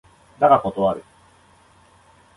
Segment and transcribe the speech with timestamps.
[0.39, 1.03] だが断る。